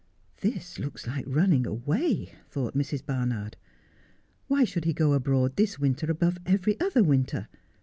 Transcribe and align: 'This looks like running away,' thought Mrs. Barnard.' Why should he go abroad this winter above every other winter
'This 0.37 0.79
looks 0.79 1.05
like 1.05 1.25
running 1.27 1.67
away,' 1.67 2.33
thought 2.49 2.73
Mrs. 2.75 3.05
Barnard.' 3.05 3.55
Why 4.47 4.63
should 4.63 4.85
he 4.85 4.93
go 4.93 5.13
abroad 5.13 5.57
this 5.57 5.77
winter 5.77 6.09
above 6.09 6.39
every 6.47 6.79
other 6.79 7.03
winter 7.03 7.47